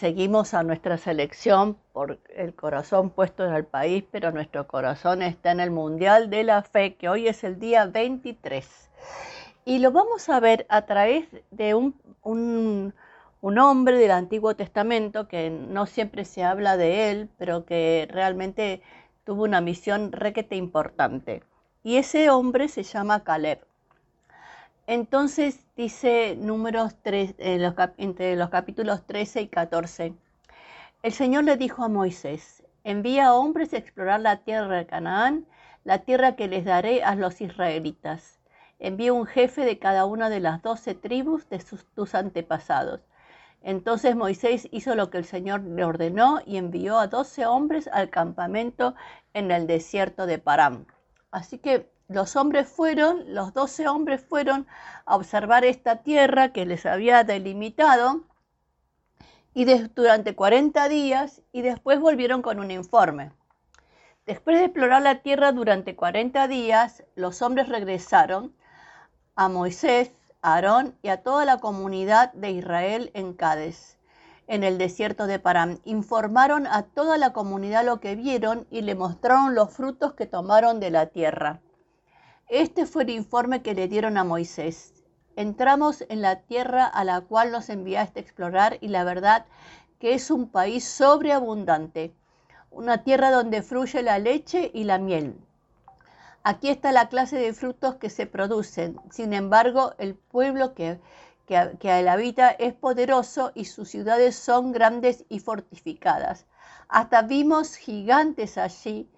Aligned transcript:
seguimos 0.00 0.54
a 0.54 0.62
nuestra 0.62 0.96
selección 0.96 1.76
por 1.92 2.18
el 2.34 2.54
corazón 2.54 3.10
puesto 3.10 3.44
en 3.44 3.52
el 3.52 3.66
país, 3.66 4.02
pero 4.10 4.32
nuestro 4.32 4.66
corazón 4.66 5.20
está 5.20 5.52
en 5.52 5.60
el 5.60 5.70
Mundial 5.70 6.30
de 6.30 6.42
la 6.42 6.62
Fe, 6.62 6.94
que 6.94 7.10
hoy 7.10 7.28
es 7.28 7.44
el 7.44 7.60
día 7.60 7.84
23. 7.84 8.66
Y 9.66 9.78
lo 9.78 9.92
vamos 9.92 10.30
a 10.30 10.40
ver 10.40 10.64
a 10.70 10.86
través 10.86 11.28
de 11.50 11.74
un, 11.74 11.94
un, 12.22 13.58
hombre 13.58 13.98
del 13.98 14.12
Antiguo 14.12 14.56
Testamento, 14.56 15.28
que 15.28 15.50
no 15.50 15.84
siempre 15.84 16.24
se 16.24 16.44
habla 16.44 16.78
de 16.78 17.10
él, 17.10 17.28
pero 17.36 17.66
que 17.66 18.08
realmente 18.10 18.80
tuvo 19.24 19.44
una 19.44 19.60
misión 19.60 20.12
requete 20.12 20.56
importante. 20.56 21.42
Y 21.84 21.98
ese 21.98 22.30
hombre 22.30 22.68
se 22.68 22.84
llama 22.84 23.22
Caleb. 23.22 23.69
Entonces 24.92 25.60
dice 25.76 26.34
números 26.34 26.96
3, 27.02 27.36
entre 27.38 28.34
los 28.34 28.50
capítulos 28.50 29.06
13 29.06 29.42
y 29.42 29.46
14. 29.46 30.14
El 31.04 31.12
Señor 31.12 31.44
le 31.44 31.56
dijo 31.56 31.84
a 31.84 31.88
Moisés, 31.88 32.64
envía 32.82 33.28
a 33.28 33.34
hombres 33.34 33.72
a 33.72 33.76
explorar 33.76 34.18
la 34.18 34.38
tierra 34.38 34.78
de 34.78 34.86
Canaán, 34.86 35.46
la 35.84 35.98
tierra 35.98 36.34
que 36.34 36.48
les 36.48 36.64
daré 36.64 37.04
a 37.04 37.14
los 37.14 37.40
israelitas. 37.40 38.40
Envía 38.80 39.12
un 39.12 39.26
jefe 39.26 39.64
de 39.64 39.78
cada 39.78 40.06
una 40.06 40.28
de 40.28 40.40
las 40.40 40.60
doce 40.60 40.96
tribus 40.96 41.48
de 41.48 41.62
tus 41.94 42.16
antepasados. 42.16 43.00
Entonces 43.62 44.16
Moisés 44.16 44.66
hizo 44.72 44.96
lo 44.96 45.08
que 45.08 45.18
el 45.18 45.24
Señor 45.24 45.62
le 45.62 45.84
ordenó 45.84 46.40
y 46.44 46.56
envió 46.56 46.98
a 46.98 47.06
doce 47.06 47.46
hombres 47.46 47.88
al 47.92 48.10
campamento 48.10 48.96
en 49.34 49.52
el 49.52 49.68
desierto 49.68 50.26
de 50.26 50.38
Param. 50.38 50.86
Así 51.30 51.58
que 51.58 51.88
los 52.10 52.34
hombres 52.34 52.68
fueron, 52.68 53.22
los 53.32 53.54
doce 53.54 53.86
hombres 53.86 54.20
fueron 54.20 54.66
a 55.04 55.14
observar 55.14 55.64
esta 55.64 56.02
tierra 56.02 56.52
que 56.52 56.66
les 56.66 56.84
había 56.84 57.22
delimitado 57.22 58.24
y 59.54 59.64
durante 59.64 60.34
40 60.34 60.88
días 60.88 61.40
y 61.52 61.62
después 61.62 62.00
volvieron 62.00 62.42
con 62.42 62.58
un 62.58 62.72
informe. 62.72 63.30
Después 64.26 64.58
de 64.58 64.64
explorar 64.64 65.02
la 65.02 65.22
tierra 65.22 65.52
durante 65.52 65.94
40 65.94 66.48
días, 66.48 67.04
los 67.14 67.42
hombres 67.42 67.68
regresaron 67.68 68.56
a 69.36 69.48
Moisés, 69.48 70.10
a 70.42 70.54
Aarón 70.54 70.96
y 71.02 71.10
a 71.10 71.22
toda 71.22 71.44
la 71.44 71.58
comunidad 71.58 72.32
de 72.32 72.50
Israel 72.50 73.12
en 73.14 73.34
Cádiz, 73.34 73.98
en 74.48 74.64
el 74.64 74.78
desierto 74.78 75.28
de 75.28 75.38
Param. 75.38 75.78
Informaron 75.84 76.66
a 76.66 76.82
toda 76.82 77.18
la 77.18 77.32
comunidad 77.32 77.84
lo 77.84 78.00
que 78.00 78.16
vieron 78.16 78.66
y 78.68 78.80
le 78.80 78.96
mostraron 78.96 79.54
los 79.54 79.72
frutos 79.72 80.14
que 80.14 80.26
tomaron 80.26 80.80
de 80.80 80.90
la 80.90 81.06
tierra. 81.06 81.60
Este 82.50 82.84
fue 82.84 83.04
el 83.04 83.10
informe 83.10 83.62
que 83.62 83.74
le 83.74 83.86
dieron 83.86 84.18
a 84.18 84.24
Moisés. 84.24 84.92
Entramos 85.36 86.04
en 86.08 86.20
la 86.20 86.40
tierra 86.40 86.84
a 86.84 87.04
la 87.04 87.20
cual 87.20 87.52
nos 87.52 87.68
enviaste 87.68 88.18
a 88.18 88.22
explorar 88.24 88.78
y 88.80 88.88
la 88.88 89.04
verdad 89.04 89.46
que 90.00 90.14
es 90.14 90.32
un 90.32 90.48
país 90.48 90.84
sobreabundante, 90.84 92.12
una 92.72 93.04
tierra 93.04 93.30
donde 93.30 93.62
fluye 93.62 94.02
la 94.02 94.18
leche 94.18 94.68
y 94.74 94.82
la 94.82 94.98
miel. 94.98 95.36
Aquí 96.42 96.70
está 96.70 96.90
la 96.90 97.08
clase 97.08 97.36
de 97.36 97.52
frutos 97.52 97.94
que 97.94 98.10
se 98.10 98.26
producen. 98.26 98.98
Sin 99.12 99.32
embargo, 99.32 99.94
el 99.98 100.16
pueblo 100.16 100.74
que, 100.74 100.98
que, 101.46 101.76
que 101.78 101.92
habita 101.92 102.50
es 102.50 102.74
poderoso 102.74 103.52
y 103.54 103.66
sus 103.66 103.88
ciudades 103.88 104.34
son 104.34 104.72
grandes 104.72 105.24
y 105.28 105.38
fortificadas. 105.38 106.46
Hasta 106.88 107.22
vimos 107.22 107.76
gigantes 107.76 108.58
allí 108.58 109.08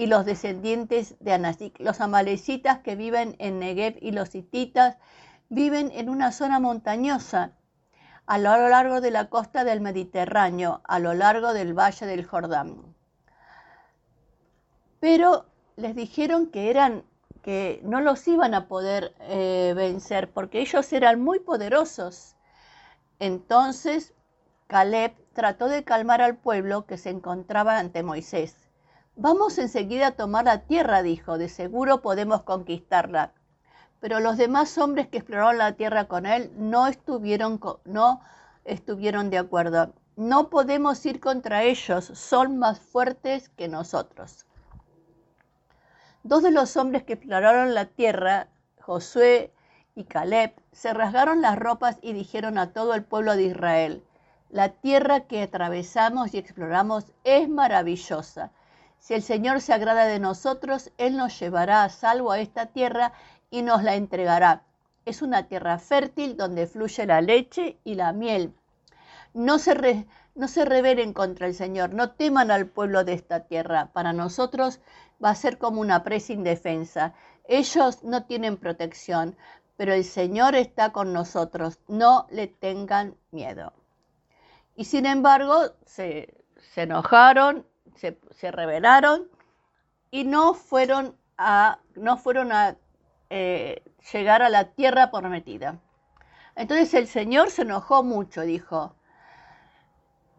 y 0.00 0.06
los 0.06 0.24
descendientes 0.24 1.14
de 1.20 1.34
Anasik. 1.34 1.78
Los 1.78 2.00
amalecitas 2.00 2.78
que 2.78 2.96
viven 2.96 3.36
en 3.38 3.58
Negev 3.58 3.98
y 4.00 4.12
los 4.12 4.34
hititas 4.34 4.96
viven 5.50 5.90
en 5.92 6.08
una 6.08 6.32
zona 6.32 6.58
montañosa 6.58 7.52
a 8.24 8.38
lo 8.38 8.70
largo 8.70 9.02
de 9.02 9.10
la 9.10 9.28
costa 9.28 9.62
del 9.62 9.82
Mediterráneo, 9.82 10.80
a 10.84 11.00
lo 11.00 11.12
largo 11.12 11.52
del 11.52 11.78
valle 11.78 12.06
del 12.06 12.24
Jordán. 12.24 12.94
Pero 15.00 15.44
les 15.76 15.94
dijeron 15.94 16.46
que 16.46 16.70
eran 16.70 17.04
que 17.42 17.82
no 17.84 18.00
los 18.00 18.26
iban 18.26 18.54
a 18.54 18.68
poder 18.68 19.14
eh, 19.20 19.74
vencer 19.76 20.32
porque 20.32 20.62
ellos 20.62 20.90
eran 20.94 21.20
muy 21.20 21.40
poderosos. 21.40 22.36
Entonces 23.18 24.14
Caleb 24.66 25.12
trató 25.34 25.68
de 25.68 25.84
calmar 25.84 26.22
al 26.22 26.38
pueblo 26.38 26.86
que 26.86 26.96
se 26.96 27.10
encontraba 27.10 27.78
ante 27.78 28.02
Moisés. 28.02 28.69
Vamos 29.16 29.58
enseguida 29.58 30.06
a 30.08 30.12
tomar 30.12 30.46
la 30.46 30.60
tierra, 30.60 31.02
dijo, 31.02 31.36
de 31.36 31.48
seguro 31.48 32.00
podemos 32.00 32.42
conquistarla. 32.42 33.32
Pero 34.00 34.18
los 34.20 34.38
demás 34.38 34.78
hombres 34.78 35.08
que 35.08 35.18
exploraron 35.18 35.58
la 35.58 35.72
tierra 35.72 36.06
con 36.06 36.24
él 36.24 36.50
no 36.56 36.86
estuvieron, 36.86 37.60
de 39.30 39.38
acuerdo. 39.38 39.92
No 40.16 40.48
podemos 40.48 41.04
ir 41.04 41.20
contra 41.20 41.64
ellos, 41.64 42.06
son 42.14 42.56
más 42.56 42.80
fuertes 42.80 43.50
que 43.50 43.68
nosotros. 43.68 44.46
Dos 46.22 46.42
de 46.42 46.50
los 46.50 46.76
hombres 46.76 47.02
que 47.02 47.14
exploraron 47.14 47.74
la 47.74 47.86
tierra, 47.86 48.48
Josué 48.80 49.52
y 49.94 50.04
Caleb, 50.04 50.54
se 50.72 50.94
rasgaron 50.94 51.42
las 51.42 51.58
ropas 51.58 51.98
y 52.00 52.14
dijeron 52.14 52.56
a 52.56 52.72
todo 52.72 52.94
el 52.94 53.04
pueblo 53.04 53.36
de 53.36 53.42
Israel, 53.42 54.04
la 54.48 54.70
tierra 54.70 55.26
que 55.26 55.42
atravesamos 55.42 56.32
y 56.32 56.38
exploramos 56.38 57.12
es 57.24 57.48
maravillosa 57.48 58.52
si 59.00 59.14
el 59.14 59.22
Señor 59.22 59.62
se 59.62 59.72
agrada 59.72 60.04
de 60.04 60.18
nosotros, 60.18 60.92
Él 60.98 61.16
nos 61.16 61.40
llevará 61.40 61.84
a 61.84 61.88
salvo 61.88 62.32
a 62.32 62.38
esta 62.38 62.66
tierra 62.66 63.12
y 63.50 63.62
nos 63.62 63.82
la 63.82 63.96
entregará. 63.96 64.62
Es 65.06 65.22
una 65.22 65.48
tierra 65.48 65.78
fértil 65.78 66.36
donde 66.36 66.66
fluye 66.66 67.06
la 67.06 67.22
leche 67.22 67.78
y 67.82 67.94
la 67.94 68.12
miel. 68.12 68.54
No 69.32 69.58
se, 69.58 70.06
no 70.34 70.48
se 70.48 71.12
contra 71.14 71.46
el 71.46 71.54
Señor, 71.54 71.94
no 71.94 72.10
teman 72.10 72.50
al 72.50 72.66
pueblo 72.66 73.02
de 73.02 73.14
esta 73.14 73.40
tierra. 73.46 73.90
Para 73.92 74.12
nosotros 74.12 74.80
va 75.22 75.30
a 75.30 75.34
ser 75.34 75.56
como 75.56 75.80
una 75.80 76.04
presa 76.04 76.34
indefensa. 76.34 77.14
Ellos 77.48 78.04
no 78.04 78.24
tienen 78.24 78.58
protección, 78.58 79.34
pero 79.78 79.94
el 79.94 80.04
Señor 80.04 80.54
está 80.54 80.92
con 80.92 81.14
nosotros. 81.14 81.78
No 81.88 82.26
le 82.30 82.48
tengan 82.48 83.16
miedo. 83.30 83.72
Y 84.76 84.84
sin 84.84 85.06
embargo, 85.06 85.72
se, 85.86 86.44
se 86.74 86.82
enojaron 86.82 87.66
se, 88.00 88.50
rebelaron 88.50 89.28
y 90.10 90.24
no 90.24 90.54
fueron 90.54 91.16
a, 91.38 91.78
no 91.94 92.16
fueron 92.16 92.52
a 92.52 92.76
eh, 93.28 93.82
llegar 94.12 94.42
a 94.42 94.48
la 94.48 94.64
tierra 94.72 95.10
prometida. 95.10 95.78
Entonces 96.56 96.92
el 96.94 97.06
Señor 97.06 97.50
se 97.50 97.62
enojó 97.62 98.02
mucho, 98.02 98.42
dijo, 98.42 98.94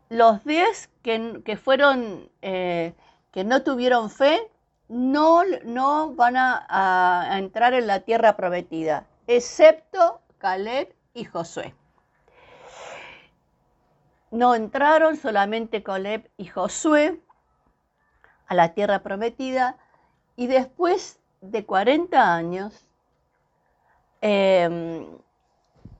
los 0.09 0.43
diez 0.43 0.89
que, 1.03 1.57
fueron, 1.57 2.29
eh, 2.41 2.93
que 3.31 3.45
no 3.45 3.63
tuvieron 3.63 4.09
fe, 4.09 4.51
no, 4.89 5.43
no 5.63 6.13
van 6.15 6.35
a, 6.37 7.37
entrar 7.37 7.73
en 7.73 7.87
la 7.87 8.01
tierra 8.01 8.35
prometida, 8.35 9.05
excepto 9.27 10.19
Caleb 10.37 10.93
y 11.13 11.23
Josué. 11.23 11.73
No 14.31 14.53
entraron 14.53 15.15
solamente 15.15 15.81
Caleb 15.81 16.29
y 16.35 16.47
Josué, 16.47 17.21
a 18.51 18.53
la 18.53 18.73
tierra 18.73 18.99
prometida 18.99 19.77
y 20.35 20.47
después 20.47 21.21
de 21.39 21.65
40 21.65 22.35
años 22.35 22.85
em, 24.19 25.07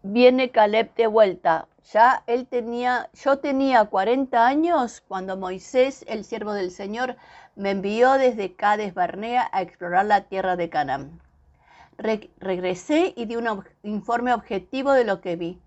viene 0.04 0.52
Caleb 0.52 0.94
de 0.96 1.08
vuelta. 1.08 1.70
Ya 1.94 2.24
él 2.28 2.46
tenía, 2.48 3.10
yo 3.14 3.40
tenía 3.40 3.86
40 3.86 4.46
años 4.46 5.02
cuando 5.08 5.38
Moisés, 5.38 6.04
el 6.10 6.26
siervo 6.26 6.52
del 6.52 6.72
Señor, 6.72 7.16
me 7.56 7.72
envió 7.72 8.16
desde 8.16 8.54
Cades 8.54 8.94
Barnea 8.94 9.50
a 9.54 9.62
explorar 9.62 10.06
la 10.08 10.26
tierra 10.26 10.58
de 10.58 10.70
Canaán. 10.70 11.22
regresé 11.98 13.14
y 13.16 13.28
di 13.28 13.38
un 13.38 13.64
informe 13.84 14.34
objetivo 14.34 14.92
de 14.92 15.06
lo 15.06 15.22
que 15.22 15.38
vi, 15.38 15.62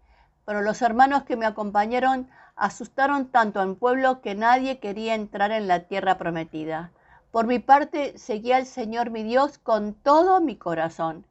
pero 0.45 0.61
los 0.61 0.83
hermanos 0.83 1.23
que 1.23 1.37
me 1.37 1.47
acompañaron 1.47 2.29
asustaron 2.57 3.29
tanto 3.29 3.61
al 3.61 3.77
pueblo 3.77 4.21
que 4.21 4.35
nadie 4.35 4.79
quería 4.79 5.15
entrar 5.15 5.51
en 5.51 5.69
la 5.69 5.81
tierra 5.81 6.19
prometida. 6.19 6.93
Por 7.31 7.47
mi 7.47 7.59
parte, 7.59 8.17
seguí 8.17 8.53
al 8.53 8.67
Señor 8.67 9.11
mi 9.11 9.23
Dios 9.25 9.59
con 9.59 9.95
todo 9.95 10.41
mi 10.41 10.57
corazón. 10.57 11.27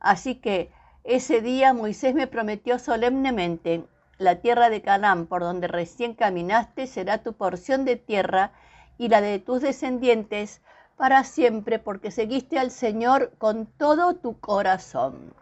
Así 0.00 0.34
que 0.36 0.72
ese 1.04 1.40
día 1.40 1.72
Moisés 1.72 2.14
me 2.14 2.26
prometió 2.26 2.78
solemnemente, 2.78 3.84
la 4.18 4.36
tierra 4.36 4.70
de 4.70 4.80
Canaán, 4.80 5.26
por 5.26 5.42
donde 5.42 5.68
recién 5.68 6.14
caminaste, 6.14 6.86
será 6.86 7.18
tu 7.18 7.32
porción 7.32 7.84
de 7.84 7.96
tierra 7.96 8.52
y 8.96 9.08
la 9.08 9.20
de 9.20 9.38
tus 9.38 9.60
descendientes 9.60 10.60
para 10.96 11.24
siempre, 11.24 11.78
porque 11.78 12.10
seguiste 12.10 12.58
al 12.58 12.70
Señor 12.70 13.32
con 13.38 13.66
todo 13.66 14.14
tu 14.14 14.38
corazón. 14.38 15.34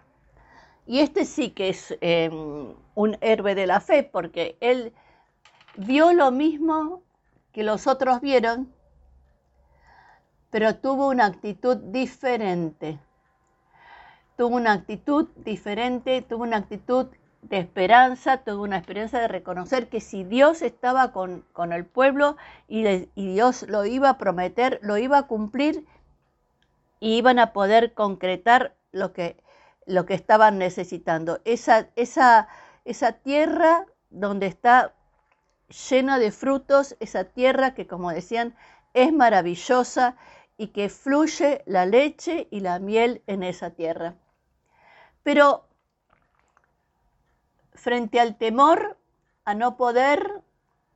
Y 0.87 1.01
este 1.01 1.25
sí 1.25 1.51
que 1.51 1.69
es 1.69 1.97
em, 2.01 2.75
un 2.95 3.19
héroe 3.21 3.55
de 3.55 3.67
la 3.67 3.81
fe, 3.81 4.03
porque 4.03 4.57
él 4.61 4.93
vio 5.77 6.13
lo 6.13 6.31
mismo 6.31 7.03
que 7.53 7.63
los 7.63 7.87
otros 7.87 8.21
vieron, 8.21 8.73
pero 10.51 10.77
tuvo 10.77 11.09
una 11.09 11.27
actitud 11.27 11.77
diferente. 11.77 12.99
Tuvo 14.37 14.57
una 14.57 14.73
actitud 14.73 15.29
diferente, 15.37 16.23
tuvo 16.23 16.43
una 16.43 16.59
actitud 16.59 17.09
de 17.43 17.59
esperanza, 17.59 18.39
tuvo 18.39 18.63
una 18.63 18.79
esperanza 18.79 19.19
de 19.19 19.29
reconocer 19.29 19.89
que 19.89 20.01
si 20.01 20.25
Dios 20.25 20.63
estaba 20.63 21.13
con, 21.13 21.45
el 21.73 21.85
pueblo 21.85 22.37
y, 22.69 22.87
y, 23.15 23.33
Dios 23.35 23.65
lo 23.69 23.85
iba 23.85 24.11
a 24.11 24.19
prometer, 24.19 24.79
lo 24.83 24.97
iba 24.97 25.19
a 25.19 25.27
cumplir 25.27 25.85
y 27.01 27.17
iban 27.17 27.39
a 27.39 27.53
poder 27.53 27.95
concretar 27.95 28.75
lo 28.93 29.13
que, 29.13 29.37
lo 29.87 30.07
que 30.07 30.15
estaban 30.15 30.59
necesitando. 30.59 31.41
Esa, 31.45 31.89
esa, 31.97 32.49
esa 32.85 33.13
tierra 33.13 33.87
donde 34.11 34.47
está 34.47 34.95
llena 35.73 36.19
de 36.19 36.31
frutos, 36.31 36.97
esa 37.01 37.25
tierra 37.25 37.75
que 37.75 37.87
como 37.87 38.11
decían 38.11 38.55
es 38.95 39.13
maravillosa 39.13 40.17
y 40.57 40.69
que 40.69 40.89
fluye 40.89 41.63
la 41.67 41.87
leche 41.87 42.47
y 42.51 42.61
la 42.61 42.79
miel 42.79 43.23
en 43.27 43.43
esa 43.43 43.71
tierra. 43.71 44.15
Pero 45.23 45.67
frente 47.75 48.21
al 48.21 48.37
temor 48.37 48.97
a 49.45 49.55
no 49.55 49.77
poder, 49.77 50.43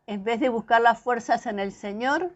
en 0.07 0.23
vez 0.25 0.41
de 0.41 0.49
buscar 0.49 0.81
las 0.81 1.01
fuerzas 1.01 1.47
en 1.47 1.59
el 1.59 1.73
Señor, 1.73 2.33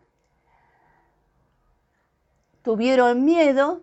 tuvieron 2.62 3.24
miedo 3.24 3.82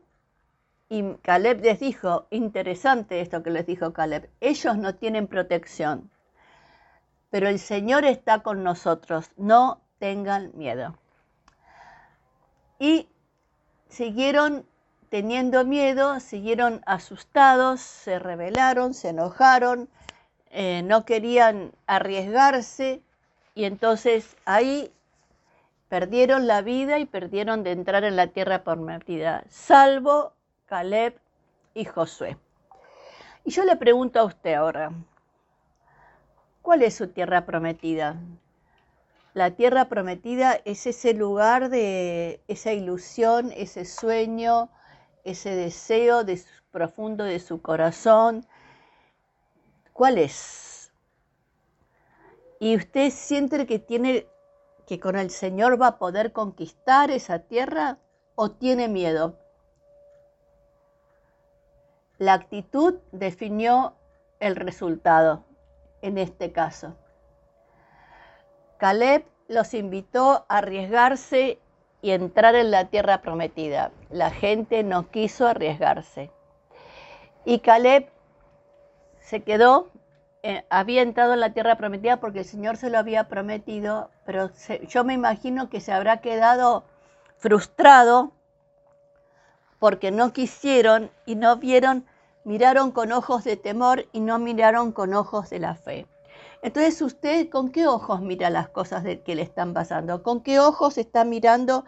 y 0.90 1.14
Caleb 1.22 1.62
les 1.62 1.80
dijo, 1.80 2.28
interesante 2.30 3.22
esto 3.22 3.44
que 3.44 3.50
les 3.50 3.66
dijo 3.66 3.94
Caleb, 3.94 4.30
ellos 4.40 4.78
no 4.78 4.96
tienen 4.96 5.28
protección, 5.28 6.10
pero 7.38 7.50
el 7.50 7.60
Señor 7.60 8.04
está 8.04 8.40
con 8.40 8.64
nosotros, 8.64 9.30
no 9.38 9.80
tengan 10.00 10.50
miedo. 10.56 10.98
Y 12.80 13.08
siguieron 13.90 14.66
teniendo 15.10 15.64
miedo, 15.64 16.20
siguieron 16.20 16.82
asustados, 16.88 17.80
se 17.80 18.18
rebelaron, 18.18 18.96
se 18.96 19.10
enojaron, 19.10 19.88
eh, 20.50 20.82
no 20.82 21.06
querían 21.06 21.74
arriesgarse 21.86 23.04
y 23.54 23.66
entonces 23.66 24.36
ahí 24.46 24.92
perdieron 25.90 26.48
la 26.48 26.64
vida 26.64 26.98
y 26.98 27.06
perdieron 27.06 27.62
de 27.64 27.74
entrar 27.74 28.04
en 28.04 28.16
la 28.16 28.26
tierra 28.26 28.64
prometida, 28.64 29.44
salvo 29.48 30.34
Caleb 30.66 31.20
y 31.76 31.86
Josué. 31.86 32.36
Y 33.46 33.52
yo 33.52 33.64
le 33.64 33.76
pregunto 33.76 34.22
a 34.22 34.24
usted 34.24 34.56
ahora, 34.56 34.92
¿cuál 36.68 36.84
es 36.84 36.96
su 36.96 37.08
tierra 37.08 37.46
prometida? 37.46 38.18
La 39.34 39.52
tierra 39.52 39.88
prometida 39.88 40.60
es 40.66 40.86
ese 40.86 41.14
lugar 41.14 41.70
de 41.70 42.42
esa 42.50 42.74
ilusión, 42.74 43.54
ese 43.56 43.86
sueño, 43.86 44.68
ese 45.24 45.56
deseo 45.56 46.26
de, 46.26 46.44
profundo 46.72 47.24
de 47.24 47.40
su 47.40 47.62
corazón. 47.62 48.46
¿Cuál 49.94 50.18
es? 50.18 50.92
Y 52.60 52.76
usted 52.76 53.12
siente 53.12 53.66
que 53.66 53.80
tiene 53.80 54.28
que 54.88 55.00
con 55.00 55.16
el 55.16 55.30
Señor 55.30 55.82
va 55.82 55.88
a 55.88 55.98
poder 55.98 56.34
conquistar 56.34 57.12
esa 57.12 57.40
tierra 57.40 57.98
o 58.36 58.52
tiene 58.52 58.90
miedo. 58.90 59.40
La 62.18 62.34
actitud 62.34 62.96
definió 63.14 63.94
el 64.42 64.58
resultado 64.58 65.47
en 66.02 66.18
este 66.18 66.52
caso. 66.52 66.96
Caleb 68.78 69.26
los 69.48 69.74
invitó 69.74 70.46
a 70.48 70.58
arriesgarse 70.58 71.60
y 72.02 72.12
entrar 72.12 72.56
en 72.56 72.72
la 72.72 72.86
tierra 72.86 73.22
prometida. 73.22 73.92
La 74.10 74.30
gente 74.30 74.84
no 74.84 75.10
quiso 75.10 75.48
arriesgarse. 75.48 76.32
Y 77.44 77.60
Caleb 77.60 78.10
se 79.20 79.44
quedó, 79.44 79.90
eh, 80.44 80.64
había 80.70 81.02
entrado 81.02 81.34
en 81.34 81.40
la 81.40 81.54
tierra 81.54 81.76
prometida 81.76 82.18
porque 82.18 82.40
el 82.40 82.46
Señor 82.46 82.78
se 82.78 82.90
lo 82.90 82.98
había 82.98 83.28
prometido, 83.28 84.12
pero 84.26 84.52
yo 84.88 85.04
me 85.04 85.14
imagino 85.14 85.70
que 85.70 85.82
se 85.82 85.92
habrá 85.92 86.22
quedado 86.22 86.84
frustrado 87.38 88.32
porque 89.80 90.12
no 90.12 90.34
quisieron 90.34 91.12
y 91.26 91.36
no 91.36 91.58
vieron, 91.58 92.06
miraron 92.48 92.92
con 92.92 93.12
ojos 93.12 93.44
de 93.44 93.58
temor 93.58 94.06
y 94.14 94.22
no 94.22 94.40
miraron 94.40 94.94
con 94.94 95.14
ojos 95.14 95.50
de 95.50 95.60
la 95.60 95.76
fe. 95.76 96.08
Entonces 96.62 97.02
usted 97.02 97.50
con 97.50 97.74
qué 97.74 97.88
ojos 97.88 98.22
mira 98.22 98.50
las 98.50 98.70
cosas 98.70 99.04
que 99.04 99.36
le 99.36 99.42
están 99.42 99.74
pasando, 99.74 100.24
con 100.24 100.42
qué 100.42 100.62
ojos 100.62 100.98
está 100.98 101.26
mirando 101.26 101.84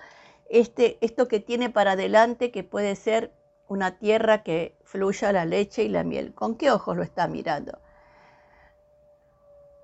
este, 0.50 0.98
esto 1.00 1.30
que 1.30 1.40
tiene 1.40 1.70
para 1.70 1.94
adelante 1.94 2.52
que 2.52 2.66
puede 2.66 2.98
ser 2.98 3.32
una 3.70 4.00
tierra 4.00 4.44
que 4.44 4.76
fluya 4.84 5.32
la 5.32 5.46
leche 5.46 5.84
y 5.84 5.88
la 5.88 6.04
miel, 6.04 6.34
con 6.34 6.56
qué 6.58 6.72
ojos 6.72 6.98
lo 6.98 7.04
está 7.04 7.30
mirando. 7.30 7.80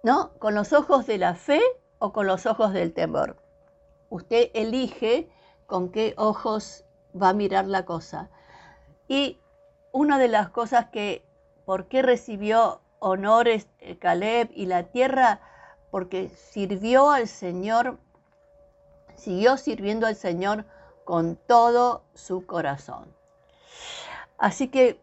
¿No? 0.04 0.34
¿Con 0.40 0.56
los 0.56 0.74
ojos 0.74 1.08
de 1.08 1.18
la 1.18 1.36
fe 1.36 1.62
o 2.00 2.12
con 2.12 2.28
los 2.28 2.46
ojos 2.46 2.74
del 2.74 2.92
temor? 2.94 3.38
Usted 4.10 4.50
elige 4.54 5.30
con 5.68 5.90
qué 5.90 6.16
ojos 6.18 6.84
va 7.20 7.30
a 7.30 7.34
mirar 7.34 7.66
la 7.66 7.86
cosa. 7.86 8.30
Y 9.08 9.40
una 9.96 10.20
de 10.20 10.28
las 10.28 10.50
cosas 10.50 10.88
que, 10.88 11.26
¿por 11.64 11.88
qué 11.88 12.02
recibió 12.02 12.82
honores 13.00 13.70
eh, 13.80 13.98
Caleb 13.98 14.50
y 14.54 14.66
la 14.66 14.84
tierra 14.84 15.40
porque 15.90 16.28
sirvió 16.28 17.12
al 17.12 17.30
Señor, 17.30 17.98
siguió 19.16 19.56
sirviendo 19.56 20.06
al 20.06 20.18
Señor 20.18 20.66
con 21.06 21.38
todo 21.38 22.04
su 22.14 22.46
corazón. 22.46 23.16
Así 24.38 24.68
que 24.68 25.00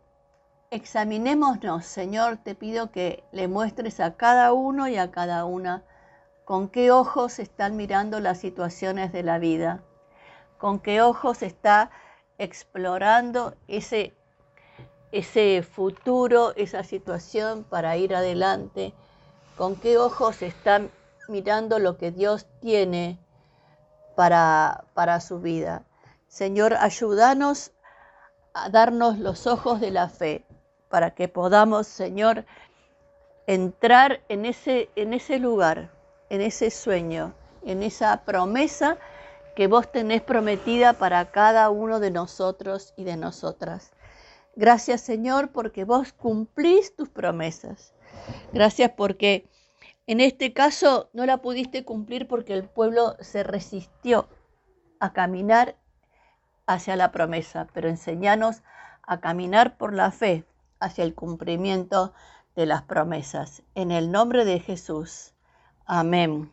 examinémonos, 0.70 1.86
Señor, 1.86 2.36
te 2.44 2.54
pido 2.54 2.90
que 2.90 3.24
le 3.32 3.48
muestres 3.48 3.98
a 3.98 4.14
cada 4.18 4.52
uno 4.52 4.88
y 4.88 4.98
a 4.98 5.10
cada 5.10 5.46
una 5.46 5.84
con 6.44 6.68
qué 6.68 6.90
ojos 6.90 7.38
están 7.38 7.76
mirando 7.76 8.20
las 8.20 8.40
situaciones 8.40 9.10
de 9.10 9.22
la 9.22 9.38
vida, 9.38 9.82
con 10.58 10.80
qué 10.80 11.00
ojos 11.00 11.42
está 11.42 11.90
explorando 12.36 13.54
ese 13.68 14.14
ese 15.12 15.62
futuro, 15.62 16.52
esa 16.56 16.82
situación 16.84 17.64
para 17.64 17.96
ir 17.96 18.14
adelante, 18.14 18.94
con 19.56 19.76
qué 19.76 19.98
ojos 19.98 20.42
están 20.42 20.90
mirando 21.28 21.78
lo 21.78 21.98
que 21.98 22.10
Dios 22.10 22.46
tiene 22.60 23.18
para, 24.16 24.84
para 24.94 25.20
su 25.20 25.40
vida. 25.40 25.84
Señor, 26.28 26.74
ayúdanos 26.74 27.72
a 28.54 28.70
darnos 28.70 29.18
los 29.18 29.46
ojos 29.46 29.80
de 29.80 29.90
la 29.90 30.08
fe 30.08 30.44
para 30.88 31.14
que 31.14 31.28
podamos, 31.28 31.86
Señor, 31.86 32.44
entrar 33.46 34.20
en 34.28 34.46
ese, 34.46 34.88
en 34.96 35.12
ese 35.12 35.38
lugar, 35.38 35.90
en 36.30 36.40
ese 36.40 36.70
sueño, 36.70 37.34
en 37.64 37.82
esa 37.82 38.24
promesa 38.24 38.96
que 39.56 39.66
vos 39.66 39.90
tenés 39.92 40.22
prometida 40.22 40.94
para 40.94 41.30
cada 41.30 41.68
uno 41.70 42.00
de 42.00 42.10
nosotros 42.10 42.94
y 42.96 43.04
de 43.04 43.16
nosotras. 43.16 43.92
Gracias 44.54 45.00
Señor 45.00 45.52
porque 45.52 45.84
vos 45.84 46.12
cumplís 46.12 46.94
tus 46.94 47.08
promesas. 47.08 47.94
Gracias 48.52 48.92
porque 48.96 49.48
en 50.06 50.20
este 50.20 50.52
caso 50.52 51.10
no 51.12 51.26
la 51.26 51.38
pudiste 51.38 51.84
cumplir 51.84 52.28
porque 52.28 52.54
el 52.54 52.68
pueblo 52.68 53.16
se 53.20 53.42
resistió 53.42 54.28
a 55.00 55.12
caminar 55.12 55.76
hacia 56.66 56.96
la 56.96 57.12
promesa, 57.12 57.66
pero 57.72 57.88
enseñanos 57.88 58.62
a 59.02 59.20
caminar 59.20 59.76
por 59.76 59.94
la 59.94 60.10
fe 60.10 60.44
hacia 60.80 61.04
el 61.04 61.14
cumplimiento 61.14 62.12
de 62.54 62.66
las 62.66 62.82
promesas. 62.82 63.62
En 63.74 63.90
el 63.90 64.10
nombre 64.10 64.44
de 64.44 64.60
Jesús. 64.60 65.34
Amén 65.86 66.52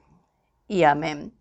y 0.68 0.84
amén. 0.84 1.39